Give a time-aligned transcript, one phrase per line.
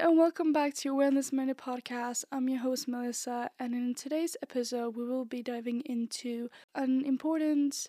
[0.00, 2.24] And welcome back to Wellness Minute Podcast.
[2.32, 7.86] I'm your host, Melissa, and in today's episode, we will be diving into an important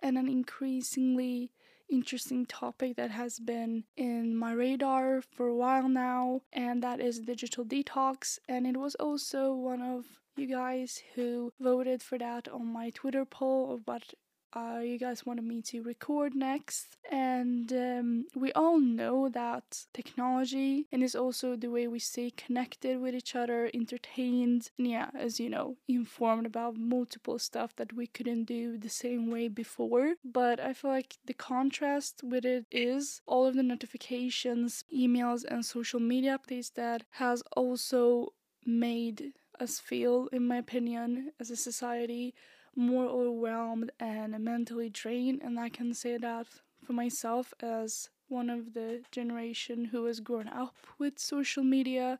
[0.00, 1.50] and an increasingly
[1.90, 7.20] interesting topic that has been in my radar for a while now, and that is
[7.20, 8.38] digital detox.
[8.46, 10.04] And it was also one of
[10.36, 14.12] you guys who voted for that on my Twitter poll of what
[14.54, 16.96] uh, you guys wanted me to record next.
[17.10, 23.00] And um, we all know that technology and is also the way we stay connected
[23.00, 28.06] with each other, entertained, and yeah, as you know, informed about multiple stuff that we
[28.06, 30.14] couldn't do the same way before.
[30.24, 35.64] But I feel like the contrast with it is all of the notifications, emails, and
[35.64, 42.34] social media updates that has also made us feel, in my opinion, as a society,
[42.78, 45.42] more overwhelmed and mentally drained.
[45.42, 46.46] And I can say that
[46.86, 52.18] for myself as one of the generation who has grown up with social media,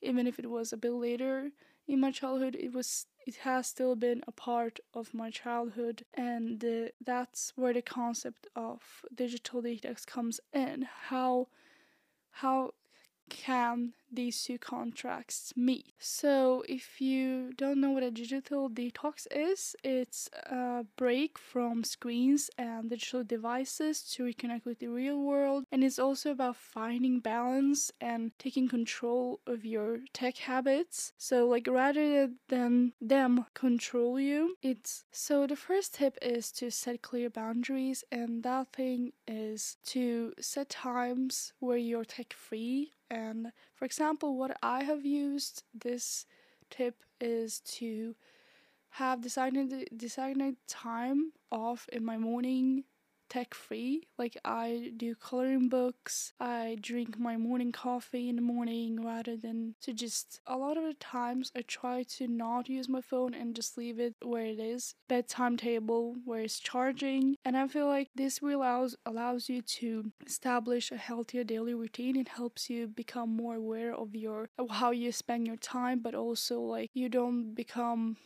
[0.00, 1.50] even if it was a bit later
[1.86, 6.64] in my childhood, it was it has still been a part of my childhood and
[7.04, 8.80] that's where the concept of
[9.14, 11.46] digital detox comes in how
[12.30, 12.70] how
[13.28, 15.92] can these two contracts meet.
[15.98, 22.50] So, if you don't know what a digital detox is, it's a break from screens
[22.58, 25.64] and digital devices to reconnect with the real world.
[25.72, 31.12] And it's also about finding balance and taking control of your tech habits.
[31.18, 37.02] So, like, rather than them control you, it's so the first tip is to set
[37.02, 43.84] clear boundaries, and that thing is to set times where you're tech free and for
[43.86, 46.26] example, what I have used this
[46.70, 48.14] tip is to
[48.90, 52.84] have decided designated time off in my morning
[53.30, 54.02] tech free.
[54.18, 59.76] Like I do coloring books, I drink my morning coffee in the morning rather than
[59.82, 63.54] to just a lot of the times I try to not use my phone and
[63.54, 64.94] just leave it where it is.
[65.08, 67.36] Bedtime table where it's charging.
[67.44, 72.16] And I feel like this allows allows you to establish a healthier daily routine.
[72.16, 76.14] It helps you become more aware of your of how you spend your time, but
[76.14, 78.16] also like you don't become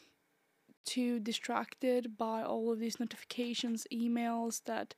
[0.85, 4.95] too distracted by all of these notifications, emails that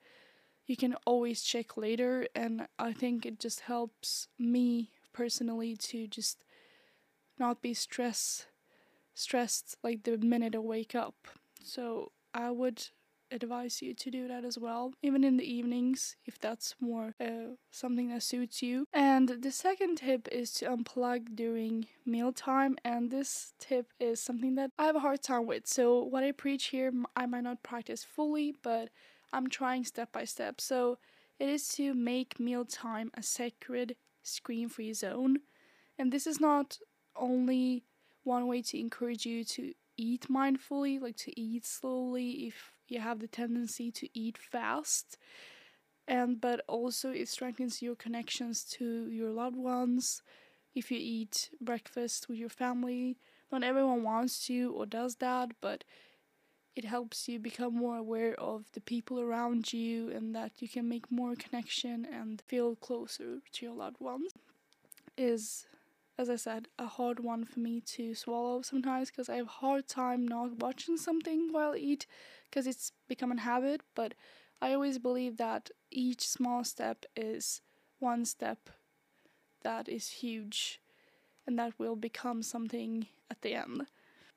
[0.66, 2.26] you can always check later.
[2.34, 6.44] And I think it just helps me personally to just
[7.38, 8.46] not be stress
[9.14, 11.28] stressed like the minute I wake up.
[11.62, 12.88] So I would
[13.30, 17.54] advise you to do that as well, even in the evenings if that's more uh,
[17.70, 18.86] something that suits you.
[18.92, 24.70] And the second tip is to unplug during mealtime, and this tip is something that
[24.78, 25.66] I have a hard time with.
[25.66, 28.90] So, what I preach here, I might not practice fully, but
[29.32, 30.60] I'm trying step by step.
[30.60, 30.98] So,
[31.38, 35.38] it is to make mealtime a sacred screen free zone.
[35.98, 36.78] And this is not
[37.14, 37.84] only
[38.24, 43.20] one way to encourage you to eat mindfully, like to eat slowly if you have
[43.20, 45.16] the tendency to eat fast
[46.08, 50.22] and but also it strengthens your connections to your loved ones.
[50.74, 53.16] If you eat breakfast with your family
[53.50, 55.84] not everyone wants to or does that but
[56.74, 60.86] it helps you become more aware of the people around you and that you can
[60.86, 64.32] make more connection and feel closer to your loved ones
[65.16, 65.66] is
[66.18, 69.60] as I said, a hard one for me to swallow sometimes because I have a
[69.60, 72.06] hard time not watching something while I eat
[72.50, 73.82] because it's become a habit.
[73.94, 74.14] But
[74.60, 77.60] I always believe that each small step is
[77.98, 78.70] one step
[79.62, 80.80] that is huge
[81.46, 83.86] and that will become something at the end.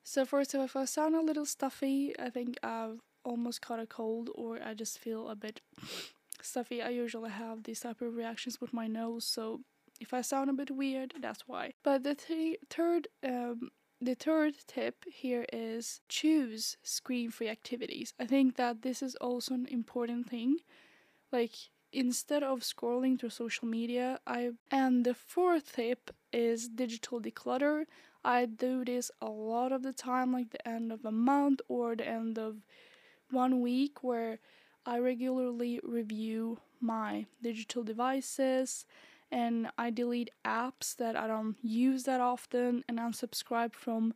[0.03, 4.29] So, first, if I sound a little stuffy, I think I've almost caught a cold
[4.33, 5.61] or I just feel a bit
[6.41, 6.81] stuffy.
[6.81, 9.61] I usually have these type of reactions with my nose, so
[9.99, 11.73] if I sound a bit weird, that's why.
[11.83, 13.69] But the th- third um,
[14.01, 18.13] the third tip here is choose screen free activities.
[18.19, 20.57] I think that this is also an important thing.
[21.31, 21.53] Like
[21.91, 27.85] instead of scrolling through social media, I and the fourth tip is digital declutter.
[28.23, 31.95] I do this a lot of the time like the end of a month or
[31.95, 32.57] the end of
[33.31, 34.39] one week where
[34.85, 38.85] I regularly review my digital devices
[39.31, 44.13] and I delete apps that I don't use that often and unsubscribe from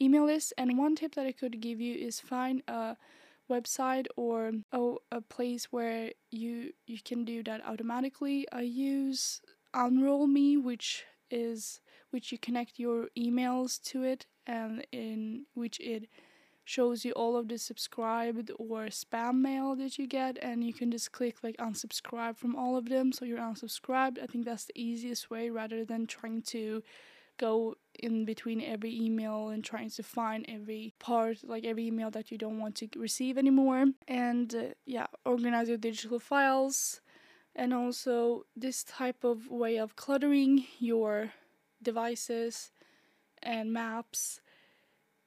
[0.00, 0.52] email lists.
[0.58, 2.96] And one tip that I could give you is find a
[3.50, 8.46] website or oh, a place where you you can do that automatically.
[8.52, 9.40] I use
[9.74, 11.80] Unroll Me, which is
[12.10, 16.08] which you connect your emails to it and in which it
[16.66, 20.90] shows you all of the subscribed or spam mail that you get and you can
[20.90, 24.20] just click like unsubscribe from all of them so you're unsubscribed.
[24.20, 26.82] I think that's the easiest way rather than trying to
[27.38, 32.32] go in between every email and trying to find every part like every email that
[32.32, 33.86] you don't want to receive anymore.
[34.08, 37.00] And uh, yeah organize your digital files
[37.54, 41.30] and also this type of way of cluttering your
[41.80, 42.72] devices
[43.40, 44.40] and maps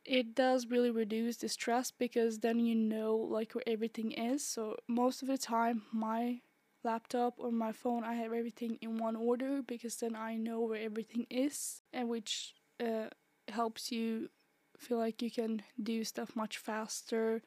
[0.10, 4.46] it does really reduce the stress because then you know like where everything is.
[4.46, 6.42] So most of the time my
[6.84, 10.80] laptop or my phone i have everything in one order because then i know where
[10.82, 13.08] everything is and which uh,
[13.50, 14.30] helps you
[14.78, 17.42] feel like you can do stuff much faster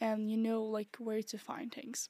[0.00, 2.08] and you know like where to find things.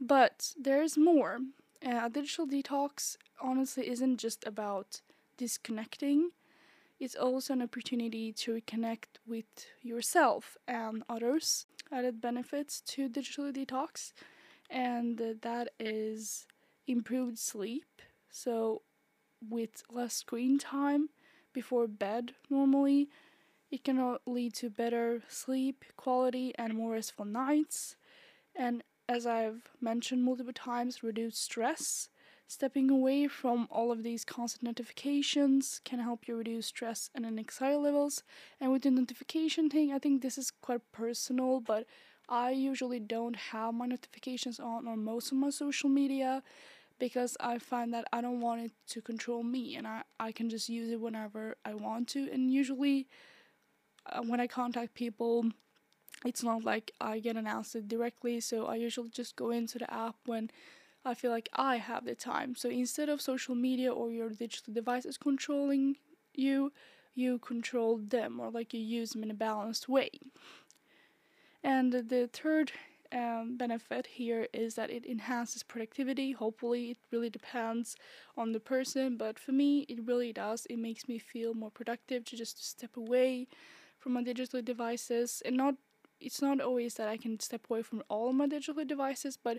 [0.00, 1.38] But there's more.
[1.84, 5.00] Uh, a digital detox honestly isn't just about
[5.38, 6.30] disconnecting
[7.00, 9.46] it's also an opportunity to reconnect with
[9.82, 11.66] yourself and others.
[11.90, 14.12] Added benefits to digital detox,
[14.68, 16.46] and that is
[16.86, 18.02] improved sleep.
[18.30, 18.82] So,
[19.48, 21.08] with less screen time
[21.52, 23.08] before bed, normally,
[23.72, 27.96] it can lead to better sleep quality and more restful nights.
[28.54, 32.08] And as I've mentioned multiple times, reduced stress
[32.50, 37.76] Stepping away from all of these constant notifications can help you reduce stress and anxiety
[37.76, 38.24] levels.
[38.60, 41.86] And with the notification thing, I think this is quite personal, but
[42.28, 46.42] I usually don't have my notifications on on most of my social media
[46.98, 50.50] because I find that I don't want it to control me and I, I can
[50.50, 52.28] just use it whenever I want to.
[52.32, 53.06] And usually,
[54.06, 55.44] uh, when I contact people,
[56.24, 59.94] it's not like I get announced it directly, so I usually just go into the
[59.94, 60.50] app when
[61.04, 62.54] I feel like I have the time.
[62.54, 65.96] So instead of social media or your digital devices controlling
[66.34, 66.72] you,
[67.14, 70.10] you control them or like you use them in a balanced way.
[71.62, 72.72] And the third
[73.12, 76.32] um, benefit here is that it enhances productivity.
[76.32, 77.96] Hopefully, it really depends
[78.36, 80.66] on the person, but for me, it really does.
[80.66, 83.48] It makes me feel more productive to just step away
[83.98, 85.74] from my digital devices and not.
[86.20, 89.58] It's not always that I can step away from all my digital devices, but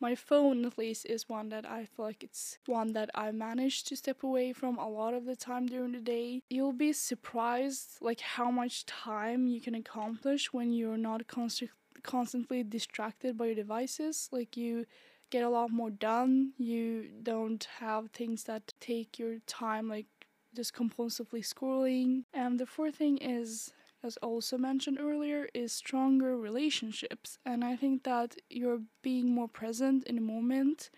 [0.00, 3.88] my phone at least is one that I feel like it's one that I managed
[3.88, 6.42] to step away from a lot of the time during the day.
[6.48, 11.64] You'll be surprised like how much time you can accomplish when you're not const-
[12.02, 14.28] constantly distracted by your devices.
[14.30, 14.86] Like you
[15.30, 16.52] get a lot more done.
[16.58, 20.06] You don't have things that take your time like
[20.54, 22.24] just compulsively scrolling.
[22.32, 23.72] And the fourth thing is
[24.02, 27.38] as also mentioned earlier, is stronger relationships.
[27.44, 30.90] And I think that you're being more present in the moment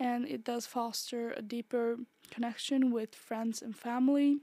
[0.00, 1.96] and it does foster a deeper
[2.30, 4.38] connection with friends and family.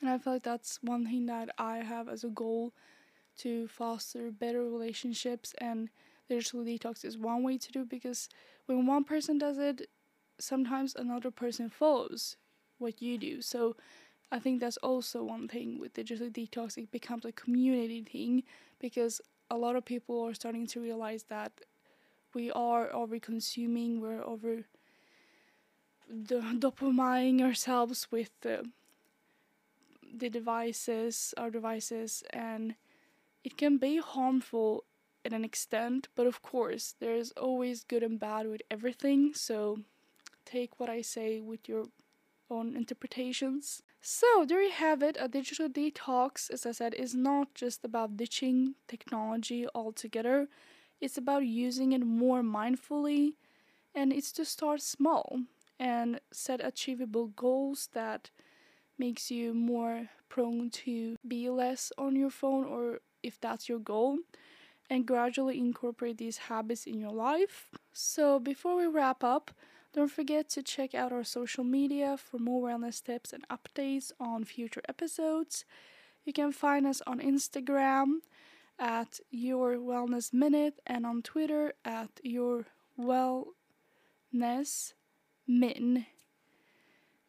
[0.00, 2.72] And I feel like that's one thing that I have as a goal
[3.38, 5.90] to foster better relationships and
[6.28, 8.28] digital detox is one way to do because
[8.66, 9.88] when one person does it,
[10.38, 12.36] sometimes another person follows
[12.78, 13.40] what you do.
[13.42, 13.76] So
[14.32, 16.76] I think that's also one thing with digital detox.
[16.76, 18.42] It becomes a community thing
[18.80, 19.20] because
[19.50, 21.52] a lot of people are starting to realize that
[22.34, 24.64] we are over consuming, we're over
[26.12, 28.68] dopamining ourselves with the,
[30.14, 32.74] the devices, our devices, and
[33.44, 34.84] it can be harmful
[35.24, 39.78] at an extent, but of course, there's always good and bad with everything, so
[40.44, 41.86] take what I say with your
[42.50, 43.82] own interpretations.
[44.08, 45.16] So, there you have it.
[45.18, 50.48] A digital detox, as I said, is not just about ditching technology altogether,
[51.00, 53.32] it's about using it more mindfully,
[53.94, 55.40] and it's to start small
[55.80, 58.30] and set achievable goals that
[58.98, 64.18] makes you more prone to be less on your phone or if that's your goal
[64.90, 67.70] and gradually incorporate these habits in your life.
[67.92, 69.50] So, before we wrap up,
[69.96, 74.44] don't forget to check out our social media for more wellness tips and updates on
[74.44, 75.64] future episodes.
[76.26, 78.16] You can find us on Instagram
[78.78, 82.66] at Your Wellness Minute and on Twitter at Your
[83.00, 84.92] Wellness
[85.48, 86.04] Min.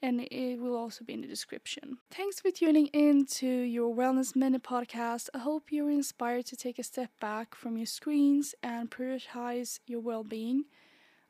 [0.01, 1.99] And it will also be in the description.
[2.11, 5.29] Thanks for tuning in to your Wellness Minute podcast.
[5.33, 10.01] I hope you're inspired to take a step back from your screens and prioritize your
[10.01, 10.65] well being.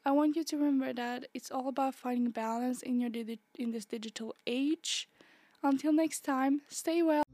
[0.07, 3.11] I want you to remember that it's all about finding balance in your
[3.59, 5.09] in this digital age.
[5.61, 7.26] Until next time, stay well.